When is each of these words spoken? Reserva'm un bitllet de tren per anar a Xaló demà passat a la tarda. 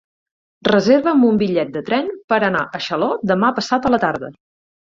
Reserva'm 0.67 1.25
un 1.27 1.37
bitllet 1.41 1.69
de 1.77 1.83
tren 1.91 2.09
per 2.33 2.39
anar 2.49 2.65
a 2.79 2.81
Xaló 2.89 3.11
demà 3.33 3.55
passat 3.61 3.87
a 3.87 3.93
la 3.97 4.05
tarda. 4.07 4.33